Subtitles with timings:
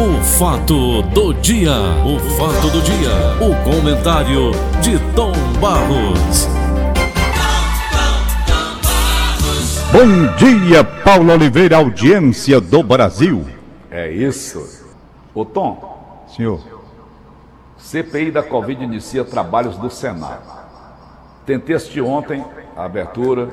[0.00, 1.72] O fato do dia,
[2.06, 3.10] o fato do dia,
[3.40, 6.46] o comentário de Tom Barros.
[9.90, 13.44] Bom dia, Paulo Oliveira, audiência do Brasil.
[13.90, 14.86] É isso.
[15.34, 16.60] Ô Tom, Senhor,
[17.76, 20.42] CPI da Covid inicia trabalhos do Senado.
[21.44, 22.44] Tentei assistir ontem
[22.76, 23.48] a abertura.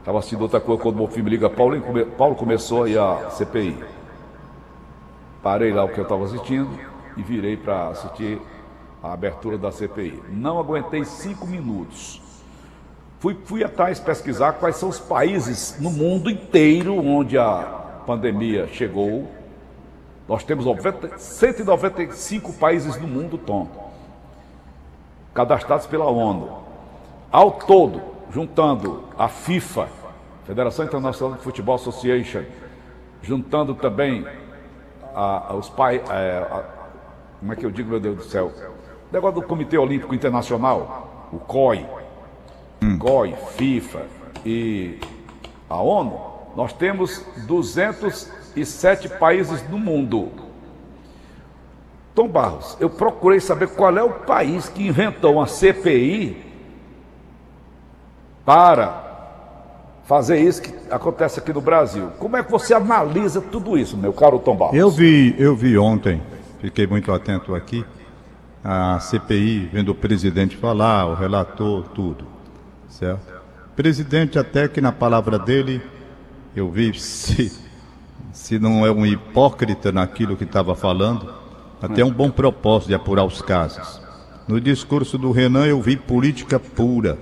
[0.00, 1.48] Estava assistindo outra coisa quando o meu filho me liga.
[1.50, 3.76] Paulo, come- Paulo começou aí a CPI.
[5.42, 6.68] Parei lá o que eu estava assistindo
[7.16, 8.40] e virei para assistir
[9.02, 10.22] a abertura da CPI.
[10.28, 12.20] Não aguentei cinco minutos.
[13.18, 19.30] Fui, fui atrás pesquisar quais são os países no mundo inteiro onde a pandemia chegou.
[20.28, 23.92] Nós temos 90 195 países no mundo, Tom,
[25.34, 26.60] cadastrados pela ONU.
[27.32, 28.00] Ao todo,
[28.30, 29.88] juntando a FIFA,
[30.44, 32.44] Federação Internacional de Futebol Association,
[33.22, 34.26] juntando também
[35.14, 36.06] a- a- os países.
[37.38, 38.52] como é que eu digo, meu Deus do céu?
[39.10, 41.86] O negócio do Comitê Olímpico Internacional, o COI,
[42.98, 44.02] COI, FIFA
[44.44, 45.00] e
[45.68, 46.20] a ONU,
[46.56, 50.28] nós temos 207 países no mundo.
[52.14, 56.44] Tom Barros, eu procurei saber qual é o país que inventou uma CPI
[58.44, 59.09] para
[60.04, 62.08] fazer isso que acontece aqui no Brasil.
[62.18, 64.76] Como é que você analisa tudo isso, meu caro Tom Barros?
[64.76, 66.20] eu vi, eu vi ontem,
[66.60, 67.84] fiquei muito atento aqui,
[68.62, 72.26] a CPI, vendo o presidente falar, o relator, tudo,
[72.88, 73.40] certo?
[73.74, 75.80] Presidente até que na palavra dele,
[76.54, 77.52] eu vi se,
[78.32, 81.32] se não é um hipócrita naquilo que estava falando,
[81.80, 84.00] até um bom propósito de apurar os casos.
[84.46, 87.16] No discurso do Renan eu vi política pura.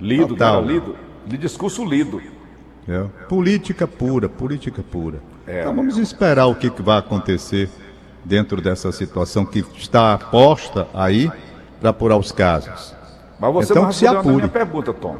[0.00, 0.60] Lido, Total.
[0.60, 0.96] cara, lido.
[1.26, 2.20] De discurso lido.
[2.88, 3.04] É.
[3.28, 5.20] Política pura, política pura.
[5.46, 5.60] É.
[5.60, 7.70] Então vamos esperar o que, que vai acontecer
[8.24, 11.30] dentro dessa situação que está posta aí
[11.80, 12.94] para apurar os casos.
[13.38, 14.64] Mas você Então não se respondeu a minha apure.
[14.64, 15.16] pergunta, Tom.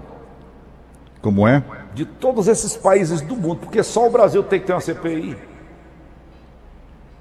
[1.21, 1.63] Como é?
[1.95, 5.37] De todos esses países do mundo, porque só o Brasil tem que ter uma CPI.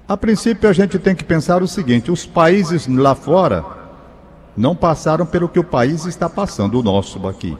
[0.08, 3.64] A princípio a gente tem que pensar o seguinte: os países lá fora
[4.56, 7.56] não passaram pelo que o país está passando, o nosso aqui.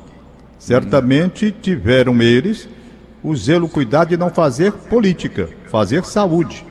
[0.62, 2.69] Certamente tiveram eles
[3.21, 6.65] o zelo, cuidado de não fazer política, fazer saúde.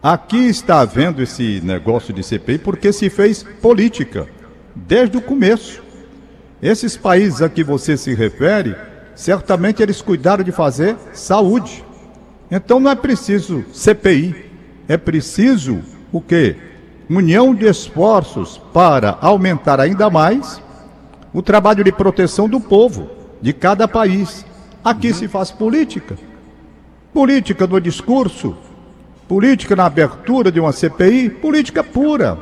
[0.00, 4.28] Aqui está havendo esse negócio de CPI porque se fez política
[4.76, 5.82] desde o começo.
[6.62, 8.76] Esses países a que você se refere,
[9.16, 11.84] certamente eles cuidaram de fazer saúde.
[12.48, 14.36] Então não é preciso CPI,
[14.86, 15.80] é preciso
[16.12, 16.54] o quê?
[17.08, 20.62] União de esforços para aumentar ainda mais
[21.32, 23.08] o trabalho de proteção do povo,
[23.40, 24.44] de cada país.
[24.84, 26.16] Aqui se faz política.
[27.12, 28.56] Política no discurso,
[29.28, 32.38] política na abertura de uma CPI, política pura.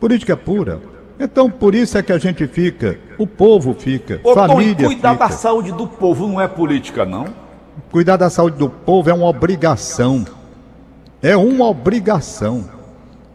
[0.00, 0.80] Política pura.
[1.20, 5.12] Então, por isso é que a gente fica, o povo fica, Ô, Tom, família cuidar
[5.12, 5.28] fica.
[5.28, 7.26] da saúde do povo não é política, não?
[7.90, 10.24] Cuidar da saúde do povo é uma obrigação.
[11.20, 12.64] É uma obrigação.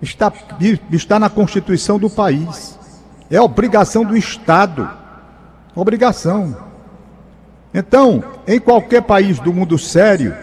[0.02, 0.32] Está,
[0.92, 2.80] está na Constituição do país.
[3.34, 4.88] É obrigação do Estado.
[5.76, 6.56] Obrigação.
[7.74, 10.36] Então, em qualquer país do mundo sério,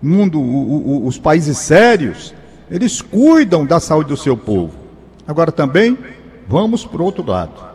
[0.00, 2.32] mundo, o- o- os países sérios,
[2.70, 4.72] eles cuidam da saúde do seu povo.
[5.26, 5.98] Agora também,
[6.46, 7.66] vamos para o outro lado.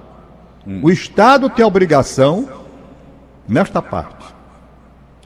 [0.81, 2.47] O Estado tem a obrigação,
[3.45, 4.23] nesta parte,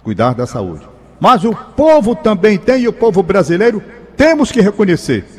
[0.03, 0.87] cuidar da saúde.
[1.19, 3.83] Mas o povo também tem, e o povo brasileiro
[4.15, 5.36] temos que reconhecer.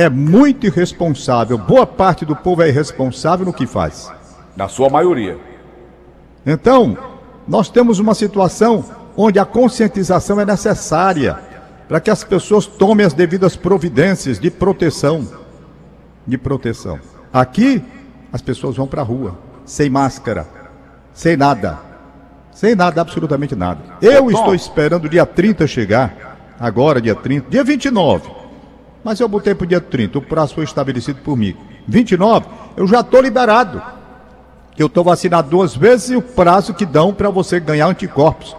[0.00, 4.10] É muito irresponsável, boa parte do povo é irresponsável no que faz.
[4.56, 5.38] Na sua maioria.
[6.46, 6.96] Então,
[7.46, 8.82] nós temos uma situação
[9.14, 11.38] onde a conscientização é necessária
[11.86, 15.28] para que as pessoas tomem as devidas providências de proteção.
[16.26, 16.98] De proteção.
[17.30, 17.84] Aqui,
[18.32, 20.48] as pessoas vão para a rua, sem máscara,
[21.12, 21.78] sem nada.
[22.52, 23.82] Sem nada, absolutamente nada.
[24.00, 28.39] Eu estou esperando o dia 30 chegar, agora, dia 30, dia 29.
[29.02, 31.56] Mas eu botei para o dia 30, o prazo foi estabelecido por mim.
[31.86, 33.82] 29, eu já estou liberado.
[34.78, 38.56] Eu estou vacinado duas vezes e o prazo que dão para você ganhar anticorpos.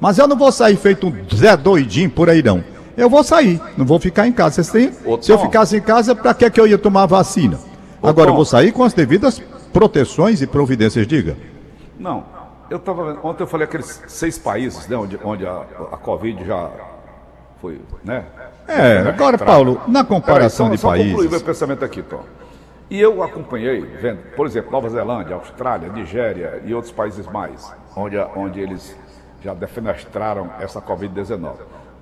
[0.00, 2.62] Mas eu não vou sair feito um Zé doidinho por aí, não.
[2.96, 4.62] Eu vou sair, não vou ficar em casa.
[4.62, 4.92] Têm?
[5.20, 7.58] Se eu ficasse em casa, para que, que eu ia tomar vacina?
[8.02, 9.42] Agora eu vou sair com as devidas
[9.72, 11.36] proteções e providências, diga.
[11.98, 12.24] Não.
[12.70, 16.44] Eu tava vendo, ontem eu falei aqueles seis países, né, onde, onde a, a Covid
[16.46, 16.70] já
[17.64, 18.24] foi, né?
[18.68, 21.42] É, agora, Paulo, na comparação Peraí, de só, Só concluir meu países.
[21.42, 22.20] pensamento aqui, Tom.
[22.90, 28.18] E eu acompanhei, vendo, por exemplo, Nova Zelândia, Austrália, Nigéria e outros países mais, onde,
[28.36, 28.94] onde eles
[29.42, 31.52] já defenestraram essa Covid-19.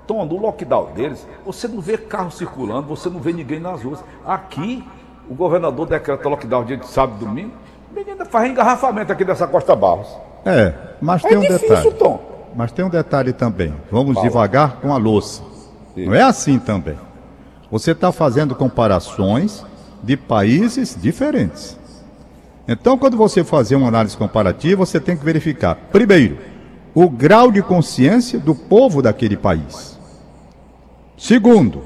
[0.04, 4.02] Tom, no lockdown deles, você não vê carro circulando, você não vê ninguém nas ruas.
[4.26, 4.84] Aqui,
[5.30, 7.52] o governador decreta lockdown dia de sábado e domingo,
[7.94, 10.08] menina faz engarrafamento aqui dessa Costa Barros.
[10.44, 11.94] É, mas É tem um difícil, detalhe.
[11.94, 12.20] Tom.
[12.56, 13.72] Mas tem um detalhe também.
[13.90, 14.26] Vamos Fala.
[14.26, 15.51] devagar com a louça.
[15.96, 16.96] Não é assim também.
[17.70, 19.64] Você está fazendo comparações
[20.02, 21.78] de países diferentes.
[22.66, 26.38] Então, quando você fazer uma análise comparativa, você tem que verificar, primeiro,
[26.94, 29.98] o grau de consciência do povo daquele país.
[31.16, 31.84] Segundo,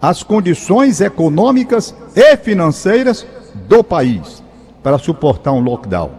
[0.00, 3.26] as condições econômicas e financeiras
[3.68, 4.42] do país
[4.82, 6.10] para suportar um lockdown.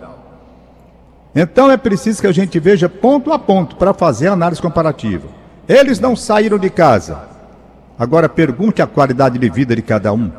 [1.36, 5.28] Então é preciso que a gente veja ponto a ponto para fazer a análise comparativa.
[5.68, 7.20] Eles não saíram de casa.
[7.98, 10.30] Agora pergunte a qualidade de vida de cada um,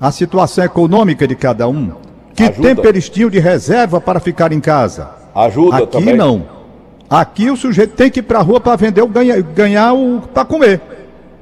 [0.00, 1.92] a situação econômica de cada um,
[2.34, 2.68] que Ajuda.
[2.68, 5.10] tempo eles tinham de reserva para ficar em casa.
[5.34, 6.16] Ajuda Aqui também.
[6.16, 6.46] não.
[7.08, 9.02] Aqui o sujeito tem que ir para a rua para vender
[9.54, 10.80] ganhar o para comer.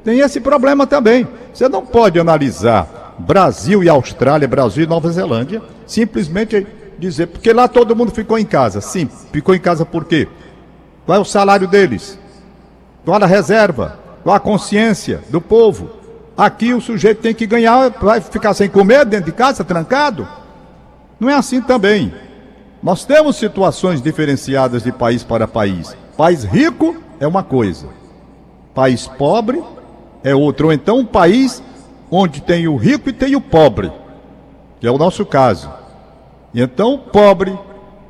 [0.05, 1.27] Tem esse problema também.
[1.53, 6.65] Você não pode analisar Brasil e Austrália, Brasil e Nova Zelândia, simplesmente
[6.97, 8.81] dizer, porque lá todo mundo ficou em casa.
[8.81, 10.29] Sim, ficou em casa por quê?
[11.05, 12.17] Qual é o salário deles?
[13.07, 14.01] Qual a reserva?
[14.25, 15.91] Qual a consciência do povo?
[16.37, 20.27] Aqui o sujeito tem que ganhar, vai ficar sem comer dentro de casa, trancado?
[21.21, 22.13] Não é assim também.
[22.83, 25.97] Nós temos situações diferenciadas de país para país.
[26.17, 27.87] País rico é uma coisa,
[28.75, 29.63] país pobre
[30.25, 30.67] é outro.
[30.67, 31.63] Ou então um país
[32.11, 33.93] onde tem o rico e tem o pobre,
[34.81, 35.71] que é o nosso caso.
[36.53, 37.57] E então o pobre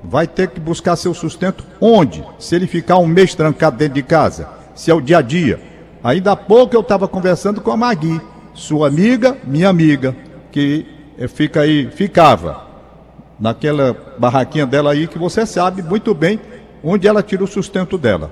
[0.02, 2.24] vai ter que buscar seu sustento onde?
[2.38, 5.58] Se ele ficar um mês trancado dentro de casa, se é o dia a dia.
[6.04, 8.20] Ainda há pouco eu estava conversando com a Magui,
[8.54, 10.14] sua amiga, minha amiga,
[10.52, 10.86] que
[11.18, 12.64] eh, fica aí, ficava
[13.40, 16.38] naquela barraquinha dela aí que você sabe muito bem
[16.82, 18.30] onde ela tira o sustento dela.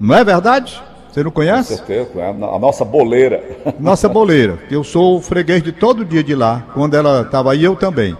[0.00, 0.82] Não é verdade?
[1.12, 1.76] Você não Com conhece?
[1.76, 3.42] certeza, é a nossa boleira.
[3.80, 7.64] Nossa boleira, eu sou o freguês de todo dia de lá, quando ela estava aí,
[7.64, 8.16] eu também.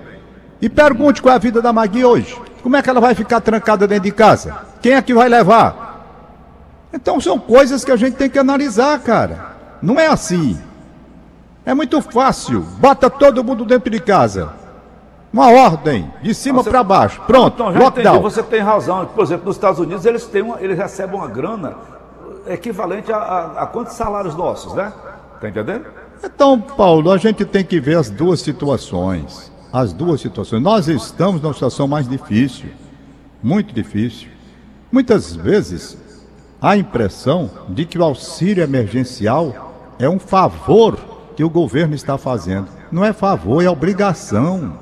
[0.60, 2.36] E pergunte qual é a vida da Magui hoje.
[2.62, 4.66] Como é que ela vai ficar trancada dentro de casa?
[4.82, 5.89] Quem é que vai levar?
[6.92, 9.56] Então são coisas que a gente tem que analisar, cara.
[9.80, 10.58] Não é assim.
[11.64, 12.60] É muito fácil.
[12.78, 14.52] Bota todo mundo dentro de casa.
[15.32, 17.20] Uma ordem, de cima para baixo.
[17.26, 18.20] Pronto, Então, já entendi, lockdown.
[18.20, 19.06] você tem razão.
[19.06, 21.76] Por exemplo, nos Estados Unidos eles, têm uma, eles recebem uma grana
[22.48, 24.92] equivalente a, a, a quantos salários nossos, né?
[25.40, 25.86] Tá entendendo?
[26.24, 29.50] Então, Paulo, a gente tem que ver as duas situações.
[29.72, 30.60] As duas situações.
[30.60, 32.70] Nós estamos numa situação mais difícil,
[33.40, 34.28] muito difícil.
[34.90, 35.96] Muitas vezes
[36.60, 40.98] a impressão de que o auxílio emergencial é um favor
[41.36, 42.68] que o governo está fazendo.
[42.92, 44.74] Não é favor, é obrigação.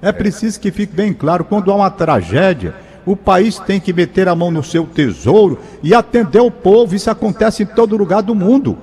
[0.00, 2.74] É preciso que fique bem claro: quando há uma tragédia,
[3.04, 6.94] o país tem que meter a mão no seu tesouro e atender o povo.
[6.94, 8.78] Isso acontece em todo lugar do mundo.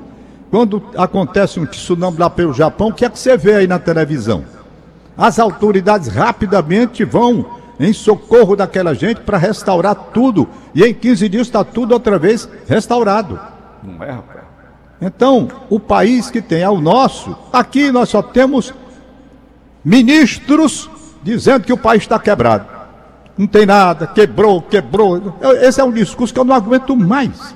[0.49, 3.79] Quando acontece um tsunami lá pelo Japão, o que é que você vê aí na
[3.79, 4.43] televisão?
[5.17, 10.47] As autoridades rapidamente vão em socorro daquela gente para restaurar tudo.
[10.73, 13.39] E em 15 dias está tudo outra vez restaurado.
[13.83, 14.43] Não é, rapaz?
[15.01, 18.73] Então, o país que tem é o nosso, aqui nós só temos
[19.83, 20.89] ministros
[21.21, 22.65] dizendo que o país está quebrado.
[23.37, 25.35] Não tem nada, quebrou, quebrou.
[25.61, 27.53] Esse é um discurso que eu não aguento mais.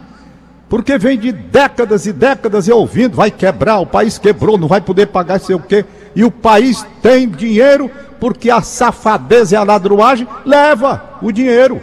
[0.67, 4.81] Porque vem de décadas e décadas eu ouvindo, vai quebrar, o país quebrou, não vai
[4.81, 5.85] poder pagar sei o quê.
[6.13, 11.81] E o país tem dinheiro porque a safadeza e a ladruagem leva o dinheiro.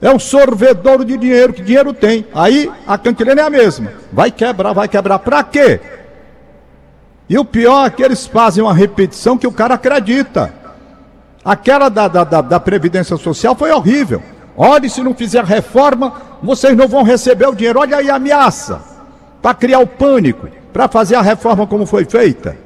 [0.00, 2.26] É um sorvedouro de dinheiro, que dinheiro tem.
[2.34, 3.92] Aí a cantilena é a mesma.
[4.12, 5.18] Vai quebrar, vai quebrar.
[5.18, 5.80] Pra quê?
[7.28, 10.52] E o pior é que eles fazem uma repetição que o cara acredita.
[11.42, 14.22] Aquela da, da, da, da Previdência Social foi horrível.
[14.56, 16.12] Olha, se não fizer reforma,
[16.42, 17.80] vocês não vão receber o dinheiro.
[17.80, 18.80] Olha aí a ameaça.
[19.40, 22.56] Para criar o pânico, para fazer a reforma como foi feita,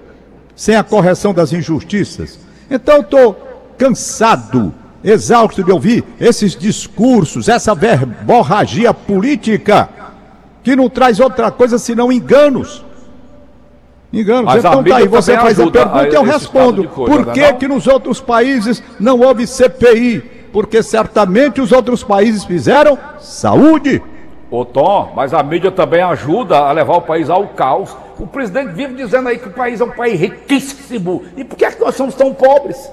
[0.56, 2.38] sem a correção das injustiças.
[2.70, 3.34] Então estou
[3.76, 9.88] cansado, exausto de ouvir esses discursos, essa verborragia política,
[10.62, 12.84] que não traz outra coisa senão enganos.
[14.12, 14.54] Enganos.
[14.54, 16.88] Então tá aí, você faz a pergunta e eu respondo.
[16.88, 17.58] coisa, Por não é que, não?
[17.58, 20.20] que nos outros países não houve CPI?
[20.52, 24.02] Porque certamente os outros países fizeram saúde.
[24.50, 27.94] Ô Tom, mas a mídia também ajuda a levar o país ao caos.
[28.18, 31.22] O presidente vive dizendo aí que o país é um país riquíssimo.
[31.36, 32.90] E por que, é que nós somos tão pobres?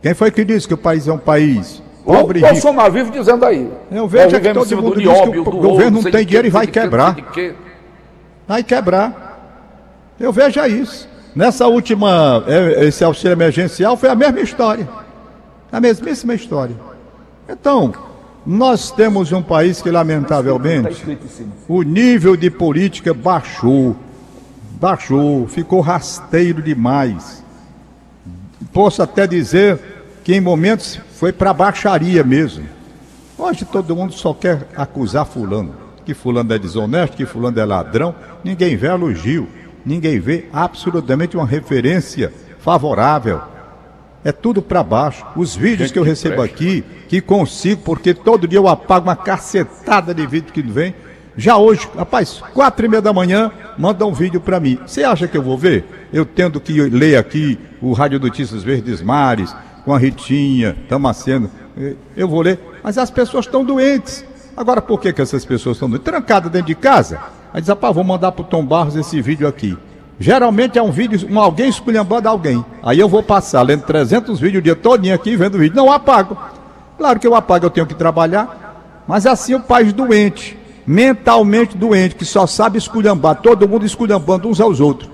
[0.00, 2.54] Quem foi que disse que o país é um país pobre e o rico?
[2.54, 3.68] Bolsonaro vive dizendo aí.
[3.90, 6.50] Eu vejo é que todo mundo do diz que o governo não tem dinheiro e
[6.50, 7.16] vai quebrar.
[8.46, 9.30] Vai quebrar.
[10.18, 11.08] Eu vejo é isso.
[11.34, 14.88] Nessa última, é, esse auxílio emergencial foi a mesma história.
[15.72, 16.76] A mesmíssima história.
[17.48, 17.92] Então,
[18.44, 21.18] Nós temos um país que, lamentavelmente,
[21.68, 23.96] o nível de política baixou.
[24.80, 27.42] Baixou, ficou rasteiro demais.
[28.72, 29.78] Posso até dizer
[30.24, 32.64] que em momentos foi para baixaria mesmo.
[33.38, 38.14] Hoje todo mundo só quer acusar fulano, que fulano é desonesto, que fulano é ladrão.
[38.42, 39.48] Ninguém vê elogio,
[39.86, 43.40] ninguém vê absolutamente uma referência favorável
[44.24, 45.24] é tudo para baixo.
[45.36, 50.14] Os vídeos que eu recebo aqui, que consigo, porque todo dia eu apago uma cacetada
[50.14, 50.94] de vídeo que vem.
[51.36, 54.78] Já hoje, rapaz, quatro e meia da manhã, manda um vídeo para mim.
[54.86, 56.08] Você acha que eu vou ver?
[56.12, 61.50] Eu tendo que ler aqui o Rádio Notícias Verdes Mares, com a Ritinha, Tamaceno.
[62.16, 62.60] Eu vou ler.
[62.82, 64.24] Mas as pessoas estão doentes.
[64.54, 66.04] Agora, por que, que essas pessoas estão doentes?
[66.04, 67.18] Trancadas dentro de casa?
[67.52, 69.76] Aí diz, rapaz, vou mandar pro Tom Barros esse vídeo aqui.
[70.22, 72.64] Geralmente é um vídeo, um alguém esculhambando alguém.
[72.80, 75.74] Aí eu vou passar lendo 300 vídeos o dia todinho aqui vendo vídeo.
[75.74, 76.38] Não apago.
[76.96, 79.02] Claro que eu apago, eu tenho que trabalhar.
[79.08, 84.60] Mas assim o país doente, mentalmente doente, que só sabe esculhambar, todo mundo esculhambando uns
[84.60, 85.10] aos outros.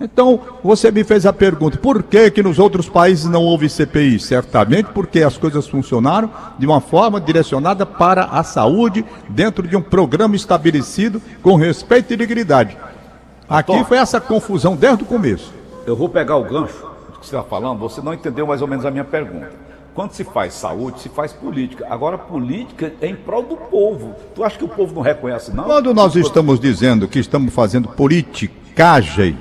[0.00, 4.18] Então, você me fez a pergunta, por que que nos outros países não houve CPI?
[4.18, 9.82] Certamente porque as coisas funcionaram de uma forma direcionada para a saúde, dentro de um
[9.82, 12.76] programa estabelecido com respeito e dignidade.
[13.48, 15.52] Aqui foi essa confusão desde o começo.
[15.86, 16.86] Eu vou pegar o gancho
[17.18, 19.50] que você está falando, você não entendeu mais ou menos a minha pergunta.
[19.94, 21.86] Quando se faz saúde, se faz política.
[21.90, 24.14] Agora, política é em prol do povo.
[24.34, 25.64] Tu acha que o povo não reconhece, não?
[25.64, 29.36] Quando nós estamos dizendo que estamos fazendo politicagem,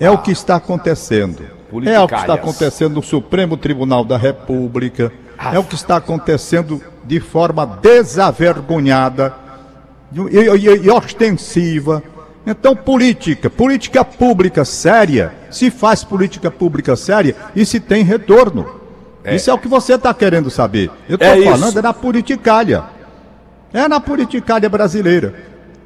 [0.00, 1.44] é ah, o que está acontecendo.
[1.86, 5.12] É o que está acontecendo no Supremo Tribunal da República.
[5.38, 5.54] Ah.
[5.54, 9.32] É o que está acontecendo de forma desavergonhada
[10.12, 12.02] e, e, e ostensiva
[12.46, 18.80] então, política, política pública séria, se faz política pública séria e se tem retorno.
[19.22, 19.36] É.
[19.36, 20.90] Isso é o que você está querendo saber.
[21.08, 21.78] Eu estou é falando isso.
[21.78, 22.84] é na politicalha.
[23.72, 25.34] É na politicalha brasileira.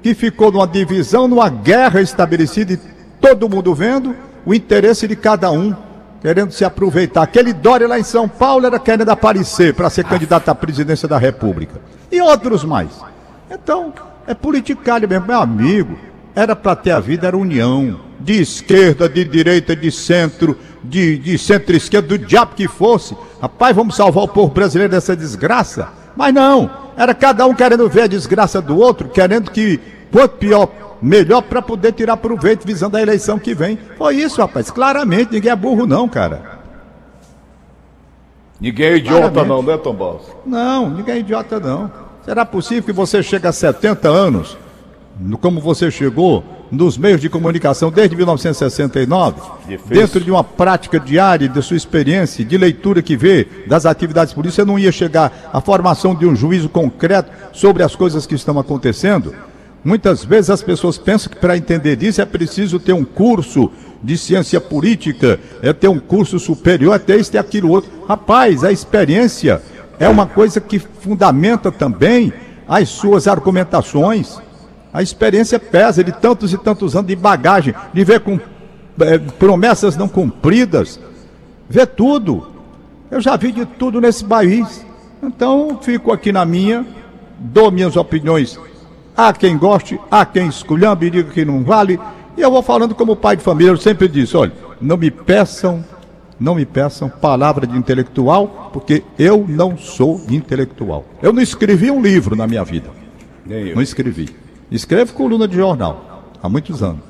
[0.02, 2.78] Que ficou numa divisão, numa guerra estabelecida e
[3.20, 4.14] todo mundo vendo
[4.46, 5.74] o interesse de cada um,
[6.20, 7.22] querendo se aproveitar.
[7.22, 11.18] Aquele Dória lá em São Paulo era querendo aparecer para ser candidato à presidência da
[11.18, 11.80] República.
[12.12, 12.90] E outros mais.
[13.50, 13.92] Então,
[14.26, 15.98] é politicalha mesmo, meu amigo.
[16.34, 18.00] Era para ter a vida, era união.
[18.18, 23.16] De esquerda, de direita, de centro, de, de centro-esquerda, do diabo que fosse.
[23.40, 25.88] Rapaz, vamos salvar o povo brasileiro dessa desgraça?
[26.16, 29.78] Mas não, era cada um querendo ver a desgraça do outro, querendo que,
[30.10, 30.68] quanto pior,
[31.02, 33.78] melhor para poder tirar proveito visando a eleição que vem.
[33.98, 34.70] Foi isso, rapaz.
[34.70, 36.60] Claramente, ninguém é burro, não, cara.
[38.60, 39.48] Ninguém é idiota, Claramente.
[39.48, 40.22] não, né, Tom Baus?
[40.46, 41.90] Não, ninguém é idiota, não.
[42.24, 44.56] Será possível que você chegue a 70 anos
[45.40, 49.96] como você chegou nos meios de comunicação desde 1969, Difícil.
[49.96, 54.56] dentro de uma prática diária de sua experiência, de leitura que vê das atividades políticas,
[54.56, 58.58] você não ia chegar à formação de um juízo concreto sobre as coisas que estão
[58.58, 59.34] acontecendo?
[59.84, 63.70] Muitas vezes as pessoas pensam que para entender isso é preciso ter um curso
[64.02, 67.90] de ciência política, é ter um curso superior, até isso e aquilo outro.
[68.08, 69.62] Rapaz, a experiência
[69.98, 72.32] é uma coisa que fundamenta também
[72.66, 74.38] as suas argumentações.
[74.94, 78.38] A experiência pesa de tantos e tantos anos de bagagem, de ver com
[79.00, 81.00] é, promessas não cumpridas,
[81.68, 82.46] ver tudo.
[83.10, 84.86] Eu já vi de tudo nesse país.
[85.20, 86.86] Então, fico aqui na minha,
[87.40, 88.56] dou minhas opiniões.
[89.16, 91.98] Há quem goste, há quem esculhambe e diga que não vale.
[92.36, 95.84] E eu vou falando como pai de família, eu sempre disse, olha, não me peçam,
[96.38, 101.04] não me peçam palavra de intelectual, porque eu não sou intelectual.
[101.20, 102.90] Eu não escrevi um livro na minha vida.
[103.74, 104.43] Não escrevi.
[104.70, 107.00] Escrevo coluna de jornal há muitos anos.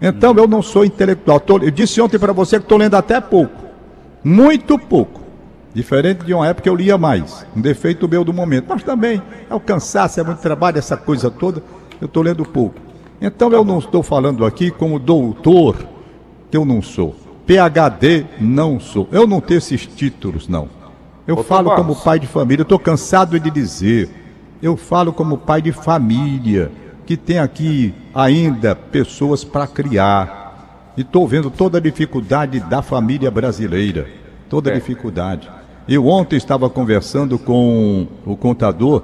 [0.00, 1.42] Então eu não sou intelectual.
[1.62, 3.64] eu disse ontem para você que estou lendo até pouco.
[4.22, 5.22] Muito pouco.
[5.72, 7.46] Diferente de uma época que eu lia mais.
[7.56, 8.66] Um defeito meu do momento.
[8.68, 11.62] Mas também é o cansaço, é muito trabalho, essa coisa toda.
[12.00, 12.76] Eu estou lendo pouco.
[13.20, 15.76] Então eu não estou falando aqui como doutor,
[16.50, 17.16] que eu não sou.
[17.46, 19.08] PHD não sou.
[19.10, 20.68] Eu não tenho esses títulos, não.
[21.26, 22.60] Eu falo como pai de família.
[22.62, 24.10] Eu estou cansado de dizer.
[24.62, 26.70] Eu falo como pai de família
[27.04, 30.92] que tem aqui ainda pessoas para criar.
[30.96, 34.08] E estou vendo toda a dificuldade da família brasileira.
[34.48, 34.76] Toda a é.
[34.76, 35.50] dificuldade.
[35.88, 39.02] Eu ontem estava conversando com o contador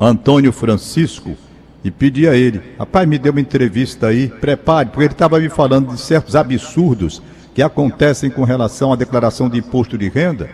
[0.00, 1.36] Antônio Francisco
[1.84, 5.48] e pedi a ele, rapaz, me deu uma entrevista aí, prepare, porque ele estava me
[5.48, 7.22] falando de certos absurdos
[7.54, 10.50] que acontecem com relação à declaração de imposto de renda,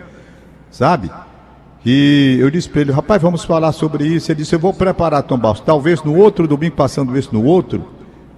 [0.69, 1.09] sabe?
[1.85, 4.31] E eu disse para ele, rapaz, vamos falar sobre isso.
[4.31, 5.61] Ele disse, eu vou preparar Tom Barros.
[5.61, 7.85] Talvez no outro domingo, passando isso no outro,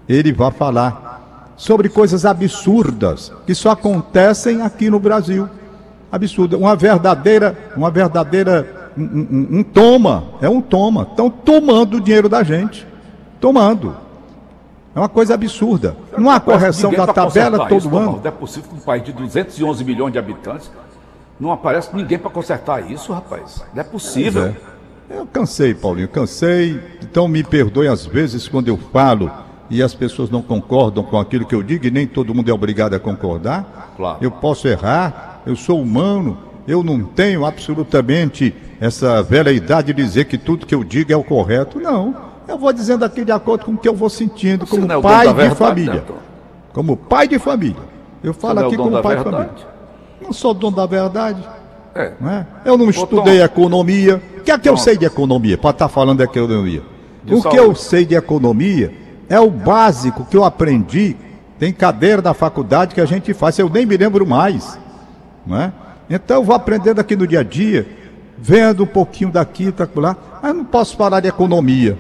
[0.07, 5.49] ele vá falar sobre coisas absurdas que só acontecem aqui no Brasil.
[6.11, 6.57] Absurda.
[6.57, 11.03] Uma verdadeira, uma verdadeira um, um, um toma, é um toma.
[11.03, 12.85] Estão tomando o dinheiro da gente.
[13.39, 13.95] Tomando.
[14.93, 15.95] É uma coisa absurda.
[16.17, 18.19] Não há correção da tabela todo isso, ano.
[18.21, 20.69] Não é possível que um país de 211 milhões de habitantes
[21.41, 23.65] não aparece ninguém para consertar isso, rapaz.
[23.73, 24.45] Não é possível.
[24.45, 24.55] É.
[25.09, 26.79] Eu cansei, Paulinho, cansei.
[27.01, 29.29] Então me perdoe às vezes quando eu falo
[29.67, 32.53] e as pessoas não concordam com aquilo que eu digo, e nem todo mundo é
[32.53, 33.93] obrigado a concordar.
[33.97, 34.17] Claro.
[34.21, 40.25] Eu posso errar, eu sou humano, eu não tenho absolutamente essa velha idade de dizer
[40.25, 41.79] que tudo que eu digo é o correto.
[41.79, 42.15] Não.
[42.47, 45.27] Eu vou dizendo aqui de acordo com o que eu vou sentindo, como é pai
[45.27, 45.93] de verdade, família.
[45.93, 46.03] Né,
[46.71, 47.81] como pai de família.
[48.23, 49.23] Eu falo é aqui como pai verdade.
[49.23, 49.70] de família.
[50.21, 51.43] Não sou dono da verdade.
[51.95, 52.13] É.
[52.19, 52.45] Não é?
[52.63, 53.45] Eu não estudei Tom.
[53.45, 54.21] economia.
[54.37, 55.57] O que é que eu sei de economia?
[55.57, 56.81] Para estar tá falando de economia.
[57.23, 57.49] De o saúde.
[57.55, 58.93] que eu sei de economia
[59.29, 61.15] é o básico que eu aprendi.
[61.59, 64.79] Tem cadeira da faculdade que a gente faz, eu nem me lembro mais.
[65.45, 65.71] Não é?
[66.09, 67.87] Então eu vou aprendendo aqui no dia a dia,
[68.37, 71.97] vendo um pouquinho daqui, tá lá, mas não posso falar de economia.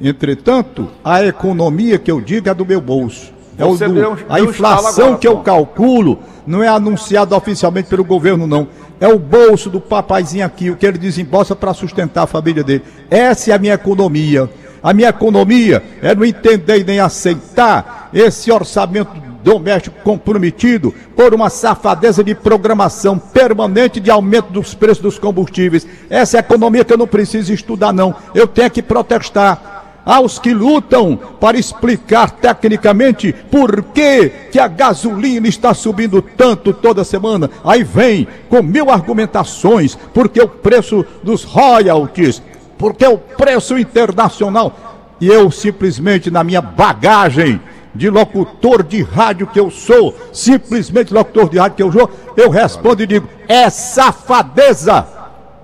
[0.00, 3.32] Entretanto, a economia que eu digo é do meu bolso.
[3.56, 8.46] É o do, a inflação agora, que eu calculo não é anunciada oficialmente pelo governo,
[8.46, 8.68] não.
[9.00, 12.82] É o bolso do papaizinho aqui, o que ele desembolsa para sustentar a família dele.
[13.10, 14.48] Essa é a minha economia.
[14.82, 21.50] A minha economia é não entender e nem aceitar esse orçamento doméstico comprometido por uma
[21.50, 25.86] safadeza de programação permanente de aumento dos preços dos combustíveis.
[26.08, 28.14] Essa é a economia que eu não preciso estudar, não.
[28.34, 35.48] Eu tenho que protestar aos que lutam para explicar tecnicamente por que, que a gasolina
[35.48, 37.50] está subindo tanto toda semana.
[37.64, 42.42] Aí vem com mil argumentações, porque o preço dos royalties,
[42.76, 44.76] porque o preço internacional.
[45.20, 47.60] E eu simplesmente na minha bagagem
[47.94, 52.50] de locutor de rádio que eu sou, simplesmente locutor de rádio que eu sou, eu
[52.50, 55.06] respondo e digo: é safadeza.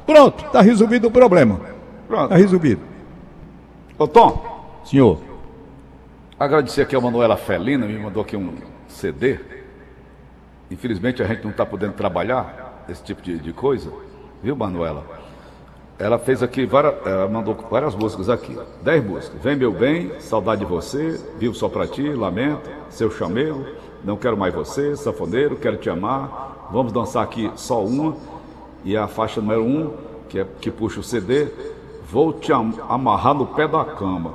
[0.06, 1.60] Pronto, está resolvido o problema.
[2.08, 2.24] Pronto.
[2.24, 2.89] Está resolvido.
[4.00, 4.80] Ô Tom.
[4.82, 5.18] Senhor.
[6.38, 8.54] Agradecer aqui a Manuela Felina, me mandou aqui um
[8.88, 9.38] CD.
[10.70, 13.92] Infelizmente a gente não está podendo trabalhar esse tipo de, de, coisa,
[14.42, 15.04] viu, Manuela?
[15.98, 19.38] Ela fez aqui várias, ela mandou várias músicas aqui, dez músicas.
[19.42, 23.66] Vem meu bem, saudade de você, vivo só pra ti, lamento, seu chamego,
[24.02, 26.68] não quero mais você, safoneiro, quero te amar.
[26.72, 28.16] Vamos dançar aqui só uma
[28.82, 29.92] e a faixa número um,
[30.26, 31.48] que é que puxa o CD,
[32.10, 34.34] Vou te amarrar no pé da cama.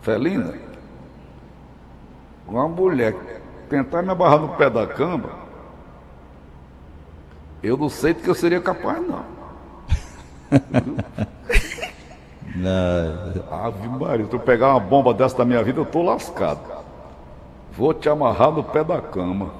[0.00, 0.54] Felina,
[2.46, 3.14] uma mulher
[3.68, 5.28] tentar me amarrar no pé da cama,
[7.62, 9.24] eu não sei do que eu seria capaz, não.
[12.56, 13.66] não.
[13.66, 16.60] Ave Maria, se eu pegar uma bomba dessa da minha vida, eu tô lascado.
[17.72, 19.50] Vou te amarrar no pé da cama.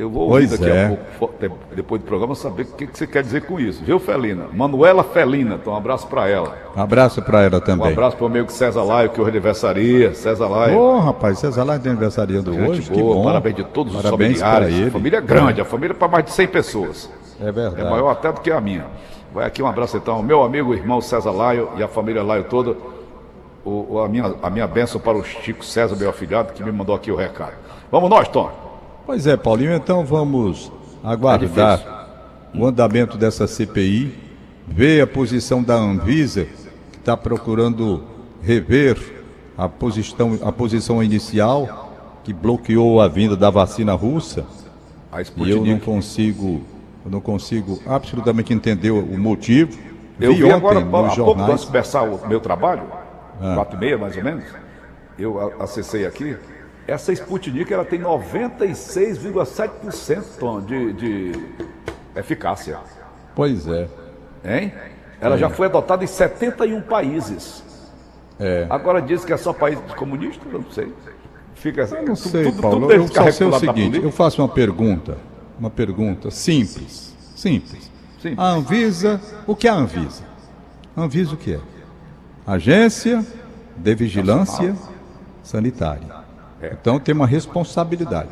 [0.00, 0.86] Eu vou ouvir pois daqui é.
[0.86, 1.34] a pouco,
[1.76, 3.84] depois do programa, saber o que, que você quer dizer com isso.
[3.84, 4.46] Viu, Felina?
[4.50, 6.56] Manuela Felina, então um abraço para ela.
[6.74, 7.86] Um abraço para ela também.
[7.86, 10.14] Um abraço para o amigo César Laio, que hoje aniversaria.
[10.14, 10.78] César Laio.
[10.78, 12.90] Ô, oh, rapaz, César Laio tem aniversariando Gente hoje.
[12.90, 13.24] Boa, que bom.
[13.24, 14.74] Parabéns de todos parabéns os familiares.
[14.74, 14.88] Ele.
[14.88, 17.10] A família é grande, a família é para mais de 100 pessoas.
[17.38, 17.82] É verdade.
[17.82, 18.86] É maior até do que a minha.
[19.34, 22.44] Vai aqui um abraço então ao meu amigo, irmão César Laio e a família Laio
[22.44, 22.74] toda.
[23.62, 26.94] O, a, minha, a minha bênção para o Chico César, meu afilhado, que me mandou
[26.94, 27.52] aqui o recado.
[27.92, 28.69] Vamos nós, Tom.
[29.10, 30.70] Pois é, Paulinho, então vamos
[31.02, 31.80] aguardar
[32.54, 34.16] é o andamento dessa CPI,
[34.68, 36.46] ver a posição da Anvisa,
[36.92, 38.04] que está procurando
[38.40, 38.96] rever
[39.58, 41.90] a posição, a posição inicial,
[42.22, 44.46] que bloqueou a vinda da vacina russa.
[45.38, 46.62] E eu não consigo,
[47.04, 49.76] eu não consigo absolutamente entender o motivo.
[50.20, 52.84] Eu vi, vi agora, há pouco, antes de começar o meu trabalho,
[53.42, 53.56] ah.
[53.56, 54.44] quatro e meia mais ou menos,
[55.18, 56.36] eu acessei aqui,
[56.90, 61.32] essa Sputnik ela tem 96,7% de, de
[62.16, 62.80] eficácia.
[63.34, 63.88] Pois é.
[64.44, 64.72] Hein?
[65.20, 65.38] Ela é.
[65.38, 67.62] já foi adotada em 71 países.
[68.38, 68.66] É.
[68.68, 70.44] Agora diz que é só país comunista?
[70.50, 70.92] Eu não sei.
[71.54, 71.94] Fica assim.
[71.96, 72.80] Eu não sei, tudo, Paulo.
[72.80, 75.16] Tudo eu só sei o seguinte, eu faço uma pergunta,
[75.58, 77.90] uma pergunta simples, simples.
[78.20, 78.38] simples.
[78.38, 80.24] A Anvisa, o que é a Anvisa?
[80.96, 81.60] A Anvisa o que é?
[82.46, 83.22] Agência
[83.76, 84.74] de Vigilância
[85.42, 86.19] Sanitária.
[86.62, 88.30] Então tem uma responsabilidade.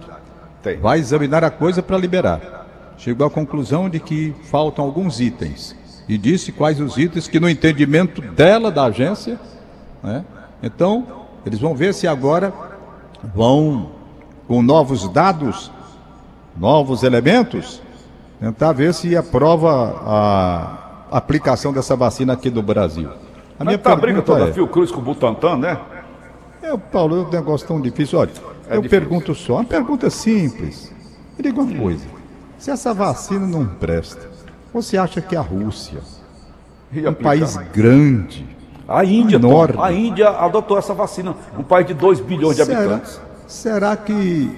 [0.63, 0.79] Tem.
[0.79, 2.67] Vai examinar a coisa para liberar.
[2.97, 5.77] Chegou à conclusão de que faltam alguns itens.
[6.09, 9.39] E disse quais os itens que, no entendimento dela, da agência,
[10.03, 10.25] né?
[10.63, 11.07] então
[11.45, 12.53] eles vão ver se agora
[13.35, 13.91] vão,
[14.47, 15.71] com novos dados,
[16.57, 17.81] novos elementos,
[18.41, 23.09] tentar ver se aprova a aplicação dessa vacina aqui no Brasil.
[23.59, 25.79] A Mas minha tá briga toda é, Fiocruz com o Butantan, né?
[26.63, 28.19] É, Paulo, é um negócio tão difícil.
[28.19, 28.31] Olha,
[28.69, 29.01] é eu difícil.
[29.01, 30.93] pergunto só, uma pergunta simples.
[31.37, 32.05] Me diga uma coisa:
[32.59, 34.29] se essa vacina não presta,
[34.73, 36.01] você acha que a Rússia
[36.93, 38.47] um país grande.
[38.87, 39.79] A Índia, enorme.
[39.83, 43.21] a Índia adotou essa vacina, um país de 2 bilhões de Será, habitantes.
[43.47, 44.51] será que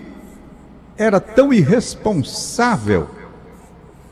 [0.96, 3.08] era tão irresponsável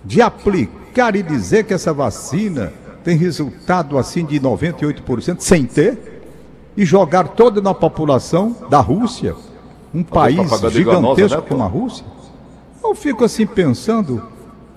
[0.04, 2.72] de aplicar e dizer que essa vacina
[3.04, 6.17] tem resultado assim de 98% sem ter
[6.78, 9.34] e jogar toda na população da Rússia,
[9.92, 12.06] um país gigantesco né, como a Rússia?
[12.82, 14.22] Eu fico assim pensando,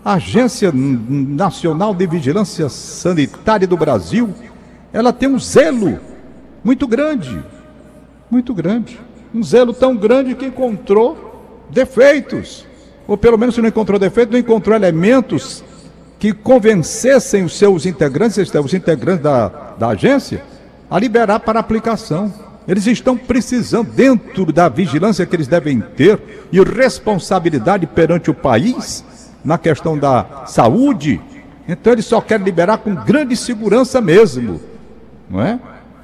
[0.04, 4.34] a Agência Nacional de Vigilância Sanitária do Brasil,
[4.92, 5.98] ela tem um zelo
[6.62, 7.42] muito grande
[8.32, 8.98] muito grande.
[9.36, 12.66] Um zelo tão grande que encontrou defeitos.
[13.06, 15.64] Ou pelo menos se não encontrou defeitos, não encontrou elementos
[16.18, 20.44] que convencessem os seus integrantes, os integrantes da, da agência,
[20.92, 22.32] a liberar para aplicação.
[22.68, 29.04] Eles estão precisando, dentro da vigilância que eles devem ter e responsabilidade perante o país,
[29.44, 31.20] na questão da saúde,
[31.68, 34.60] então eles só querem liberar com grande segurança mesmo.
[35.30, 35.60] Não é?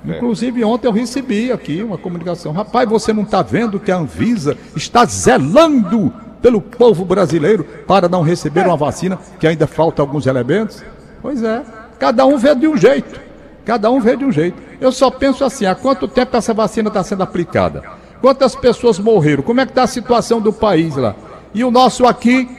[0.05, 2.53] Inclusive, ontem eu recebi aqui uma comunicação.
[2.53, 8.21] Rapaz, você não está vendo que a Anvisa está zelando pelo povo brasileiro para não
[8.21, 10.83] receber uma vacina que ainda falta alguns elementos?
[11.21, 11.61] Pois é.
[11.99, 13.26] Cada um vê de um jeito.
[13.67, 14.55] Cada um vê de um jeito.
[14.79, 17.83] Eu só penso assim: há quanto tempo essa vacina está sendo aplicada?
[18.21, 19.43] Quantas pessoas morreram?
[19.43, 21.13] Como é que está a situação do país lá?
[21.53, 22.49] E o nosso aqui,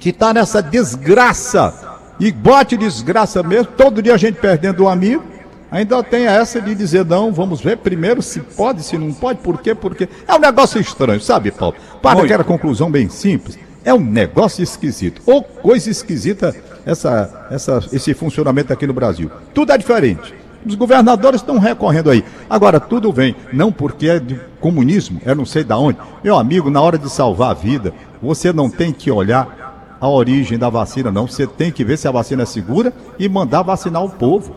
[0.00, 5.22] que está nessa desgraça, e bote desgraça mesmo, todo dia a gente perdendo um amigo.
[5.70, 9.60] Ainda tem essa de dizer, não, vamos ver primeiro se pode, se não pode, por
[9.60, 10.08] quê, por quê.
[10.26, 11.74] É um negócio estranho, sabe, Paulo?
[12.00, 12.26] Para Muito.
[12.26, 15.20] aquela conclusão bem simples, é um negócio esquisito.
[15.26, 16.54] Ou coisa esquisita
[16.86, 19.30] essa, essa, esse funcionamento aqui no Brasil.
[19.52, 20.43] Tudo é diferente.
[20.64, 22.24] Os governadores estão recorrendo aí.
[22.48, 25.98] Agora, tudo vem, não porque é de comunismo, é não sei da onde.
[26.22, 30.58] Meu amigo, na hora de salvar a vida, você não tem que olhar a origem
[30.58, 31.26] da vacina, não.
[31.26, 34.54] Você tem que ver se a vacina é segura e mandar vacinar o povo.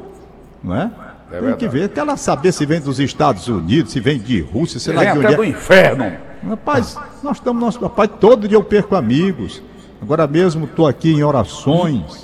[0.63, 0.91] Não é?
[1.31, 4.39] É tem que ver, quer ela saber se vem dos Estados Unidos, se vem de
[4.39, 5.47] Rússia, sei lá de onde do é.
[5.47, 6.13] inferno.
[6.47, 9.61] Rapaz, nós estamos, nós, rapaz, todo dia eu perco amigos.
[10.01, 12.23] Agora mesmo estou aqui em orações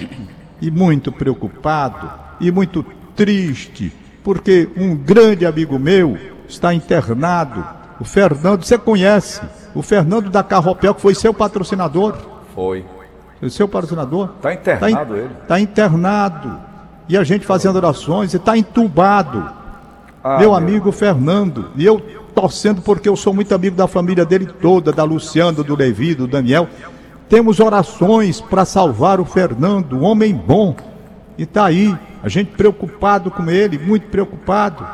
[0.61, 7.63] e muito preocupado e muito triste, porque um grande amigo meu está internado.
[7.99, 9.41] O Fernando, você conhece?
[9.73, 12.15] O Fernando da Carropel, que foi seu patrocinador.
[12.53, 12.85] Foi.
[13.39, 14.29] Foi seu patrocinador.
[14.41, 15.29] Tá internado ele.
[15.41, 16.59] Está internado.
[17.09, 19.49] E a gente fazendo orações, e está entubado.
[20.23, 21.99] Ah, meu amigo Fernando, e eu
[22.33, 26.27] torcendo porque eu sou muito amigo da família dele toda, da Luciana, do Levi, do
[26.27, 26.67] Daniel.
[27.29, 30.75] Temos orações para salvar o Fernando, um homem bom.
[31.37, 34.85] E está aí, a gente preocupado com ele, muito preocupado.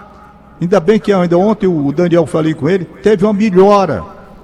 [0.62, 4.04] Ainda bem que ainda ontem o Daniel falei com ele, teve uma melhora.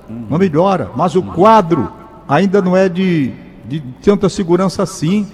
[0.10, 1.92] Uma melhora, mas o quadro
[2.28, 3.34] ainda não é de,
[3.66, 5.28] de tanta segurança assim.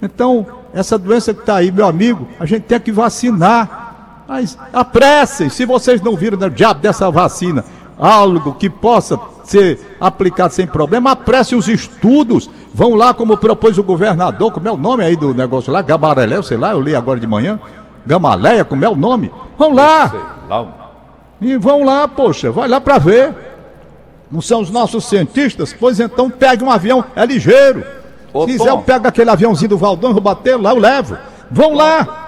[0.00, 4.24] Então, essa doença que está aí, meu amigo, a gente tem que vacinar.
[4.26, 7.64] Mas apressem, se vocês não viram no diabo dessa vacina
[7.98, 9.18] algo que possa
[9.50, 12.48] ser aplicado sem problema, apressem os estudos.
[12.72, 16.40] Vão lá, como propôs o governador, como é o nome aí do negócio lá, Gamarelé,
[16.42, 17.58] sei lá, eu li agora de manhã.
[18.06, 19.30] Gamaleia, como é o nome?
[19.58, 20.36] Vão lá!
[21.40, 23.34] E vão lá, poxa, vai lá para ver.
[24.30, 25.74] Não são os nossos cientistas?
[25.78, 27.84] Pois então pegue um avião, é ligeiro.
[28.32, 31.16] Ô, Se quiser, eu pego aquele aviãozinho do Valdão, vou bater lá, eu levo.
[31.50, 32.27] Vão lá.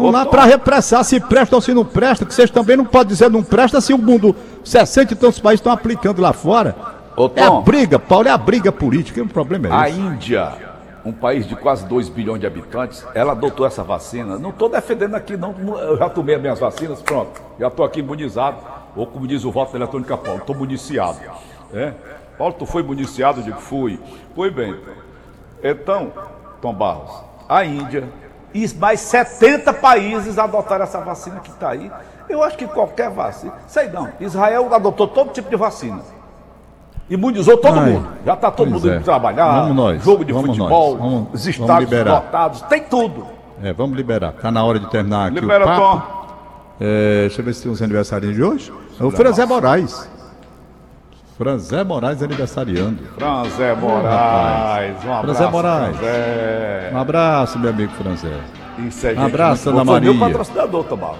[0.00, 0.30] Ô, lá Tom.
[0.30, 3.42] para repressar se presta ou se não presta, que vocês também não podem dizer não
[3.42, 4.34] presta se o mundo,
[4.64, 6.74] 60 e tantos países estão aplicando lá fora.
[7.16, 7.62] Ô, É a Tom.
[7.62, 9.98] briga, Paulo, é a briga política, o problema é A esse.
[9.98, 10.52] Índia,
[11.04, 14.38] um país de quase 2 bilhões de habitantes, ela adotou essa vacina.
[14.38, 15.54] Não estou defendendo aqui, não.
[15.78, 17.40] Eu já tomei as minhas vacinas, pronto.
[17.58, 18.58] Já estou aqui imunizado.
[18.96, 21.18] Ou como diz o voto eletrônico Paulo, estou municiado.
[21.72, 21.92] É?
[22.36, 23.40] Paulo, tu foi municiado?
[23.40, 23.98] Eu digo, fui.
[24.34, 24.94] Foi bem, então.
[25.62, 26.12] Então,
[26.60, 27.12] Tom Barros,
[27.48, 28.04] a Índia
[28.52, 31.90] e mais 70 países adotaram essa vacina que está aí.
[32.28, 33.52] Eu acho que qualquer vacina.
[33.66, 34.08] Sei não.
[34.20, 36.00] Israel adotou todo tipo de vacina.
[37.08, 38.08] Imunizou todo Ai, mundo.
[38.24, 38.96] Já está todo mundo é.
[38.96, 39.62] indo trabalhar.
[39.62, 41.00] Vamos nós, Jogo de vamos futebol, nós.
[41.00, 42.12] Vamos- os liberar.
[42.12, 43.26] lotados, tem tudo.
[43.62, 44.32] É, vamos liberar.
[44.32, 45.80] Tá na hora de terminar aqui Libera, o papo.
[45.80, 46.20] Tom.
[46.80, 48.72] É, deixa eu ver se tem uns aniversariantes de hoje.
[48.98, 50.08] É o Franzé Moraes.
[51.40, 52.98] Franzé Moraes aniversariando.
[53.16, 55.22] Franzé Moraes, um abraço.
[55.24, 55.96] Franzé Moraes.
[55.96, 56.90] Franzé.
[56.92, 58.40] Um abraço, meu amigo Franzé.
[58.86, 59.92] Isso é Um abraço, Ana bom.
[59.92, 60.36] Foi meu Maria.
[60.36, 61.16] patrocinador, Tomás.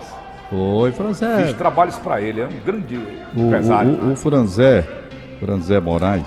[0.53, 1.53] Oi, Fiz Franzé.
[1.55, 2.97] trabalhos para ele, é um grande
[3.35, 3.93] O, empresário.
[3.93, 4.87] o, o, o Franzé,
[5.41, 6.27] Franzé Moraes.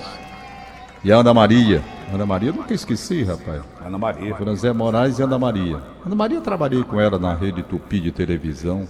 [1.03, 1.79] E a Ana Maria.
[2.11, 3.61] Ana Maria, eu nunca esqueci, rapaz.
[3.85, 4.33] Ana Maria.
[4.33, 5.77] Franzé Moraes e Ana Maria.
[6.03, 8.87] Ana Maria, eu trabalhei com ela na rede Tupi de televisão.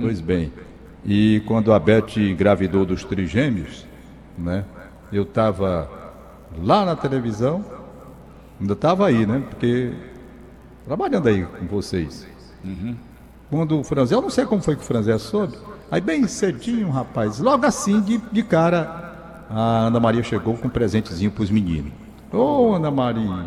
[0.00, 0.52] Pois bem.
[1.04, 3.87] E quando a Beth engravidou dos trigêmeos,
[4.38, 4.64] né?
[5.12, 5.90] Eu estava
[6.62, 7.64] lá na televisão,
[8.60, 9.42] ainda estava aí, né?
[9.48, 9.92] Porque
[10.86, 12.26] trabalhando aí com vocês.
[13.50, 15.56] Quando o Franzé, eu não sei como foi que o Franzé soube,
[15.90, 20.70] aí bem cedinho, rapaz, logo assim, de, de cara, a Ana Maria chegou com um
[20.70, 21.92] presentezinho pros meninos.
[22.30, 23.44] Ô, Ana Maria,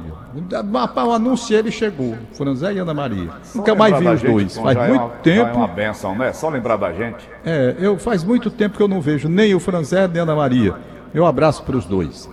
[1.05, 3.29] o anúncio ele chegou, Franzé e Ana Maria.
[3.43, 5.49] Só Nunca mais vi os gente, dois, faz já é muito uma- tempo.
[5.49, 6.33] É uma benção, né?
[6.33, 7.29] Só lembrar da gente.
[7.45, 10.35] É, eu faz muito tempo que eu não vejo nem o Franzé nem a Ana
[10.35, 10.73] Maria.
[11.13, 12.27] Meu abraço para os dois.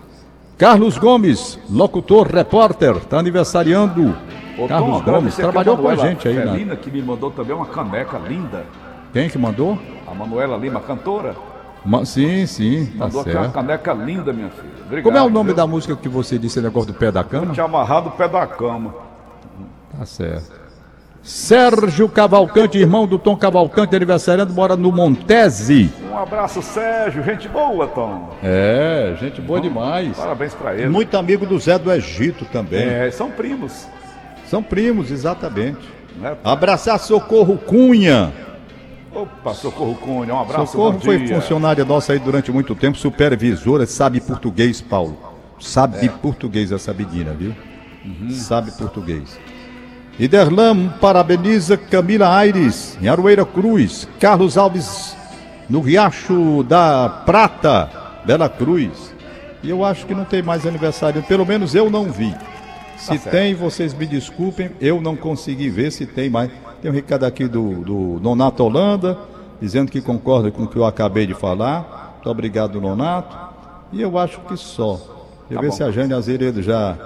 [0.57, 4.17] Carlos Gomes, locutor, repórter, está aniversariando.
[4.59, 6.47] Ô, Carlos Tom, Gomes, trabalhou com a gente aí, né?
[6.51, 8.65] Felina, que me mandou também uma caneca linda.
[9.13, 9.79] Quem que mandou?
[10.11, 11.37] A Manuela Lima, cantora,
[11.85, 13.55] Ma- sim, sim, tá mandou aqui uma certo.
[13.55, 14.69] caneca linda, minha filha.
[14.85, 15.05] Obrigado.
[15.05, 15.57] Como é o nome viu?
[15.57, 17.53] da música que você disse, negócio do pé da cama?
[17.53, 18.95] Tinha amarrado o pé da cama.
[19.97, 20.59] Tá certo.
[21.23, 25.93] Sérgio Cavalcante, irmão do Tom Cavalcante, aniversariando, mora no Montese.
[26.11, 27.23] Um abraço, Sérgio.
[27.23, 28.31] Gente boa, Tom.
[28.43, 30.17] É, gente boa demais.
[30.17, 30.89] Parabéns pra ele.
[30.89, 32.83] Muito amigo do Zé do Egito também.
[32.83, 33.87] É, são primos.
[34.47, 35.87] São primos, exatamente.
[36.17, 36.35] Né?
[36.43, 38.33] Abraçar Socorro Cunha.
[39.23, 40.73] Opa, Socorro Cunha, um abraço.
[40.73, 41.35] Socorro foi dia.
[41.35, 45.17] funcionária nossa aí durante muito tempo, supervisora, sabe português, Paulo.
[45.59, 46.09] Sabe É.
[46.09, 47.53] português essa menina, viu?
[48.05, 48.31] Uhum.
[48.31, 49.39] Sabe português.
[50.19, 54.09] Iderlam parabeniza Camila Aires, em Aroeira Cruz.
[54.21, 55.17] Carlos Alves,
[55.69, 57.91] no Riacho da Prata,
[58.25, 59.15] Bela Cruz.
[59.63, 62.35] E eu acho que não tem mais aniversário, pelo menos eu não vi.
[62.97, 63.31] Se certo.
[63.31, 66.51] tem, vocês me desculpem, eu não consegui ver se tem mais.
[66.81, 69.19] Tem um recado aqui do, do Nonato Holanda,
[69.61, 72.13] dizendo que concorda com o que eu acabei de falar.
[72.15, 73.37] Muito obrigado, Nonato.
[73.93, 74.93] E eu acho que só.
[74.93, 75.07] Deixa
[75.51, 75.73] eu Tá ver bom.
[75.73, 76.97] se a Jane Azeredo já,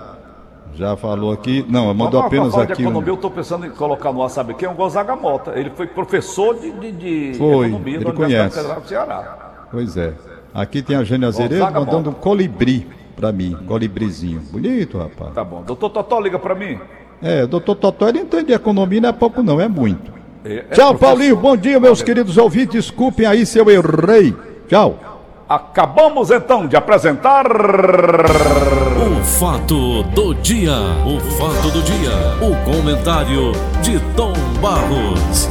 [0.74, 1.64] já falou aqui.
[1.68, 2.82] Não, mandou apenas falar de aqui.
[2.82, 3.12] economia, Um...
[3.12, 4.68] eu estou pensando em colocar no ar, sabe quem?
[4.68, 5.52] É o Gonzaga Mota.
[5.58, 6.92] Ele foi professor de, de,
[7.32, 8.56] de Foi, economia ele conhece.
[8.56, 9.66] Federal do Ceará.
[9.70, 10.12] Pois é.
[10.52, 13.56] Aqui tem a Jane Azeredo Gonzaga mandando um colibri pra mim.
[13.66, 14.40] Colibrizinho.
[14.50, 15.32] Bonito, rapaz.
[15.34, 15.62] Tá bom.
[15.62, 16.78] Doutor Totó, liga pra mim.
[17.22, 20.12] É, doutor Totó, ele entende de economia, não é pouco não, é muito.
[20.44, 20.98] É- é Tchau, professor.
[20.98, 21.36] Paulinho.
[21.36, 22.72] Bom dia, meus queridos ouvintes.
[22.86, 24.34] Desculpem aí se eu errei.
[24.68, 24.98] Tchau.
[25.48, 27.46] Acabamos então de apresentar.
[27.46, 30.72] O fato do dia.
[31.06, 32.10] O fato do dia.
[32.40, 35.48] O comentário de Tom Barros.